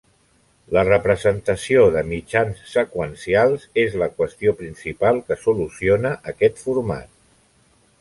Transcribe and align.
La 0.77 0.83
representació 0.87 1.83
de 1.97 2.03
mitjans 2.07 2.63
seqüencials 2.71 3.69
és 3.83 4.01
la 4.05 4.09
qüestió 4.17 4.57
principal 4.65 5.23
que 5.29 5.41
soluciona 5.47 6.19
aquest 6.37 6.63
format. 6.67 7.17